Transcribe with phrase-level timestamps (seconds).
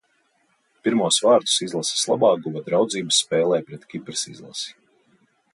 [0.87, 4.79] Pirmos vārtus izlases labā guva draudzības spēlē pret Kipras izlasi.